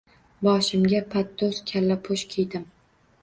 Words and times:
Boshimga 0.45 1.01
paddo‘z 1.11 1.59
kallapo‘sh 1.73 2.23
kiydim. 2.35 2.65